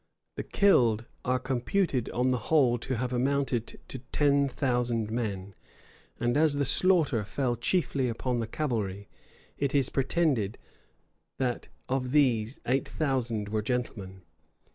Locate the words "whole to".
2.49-2.95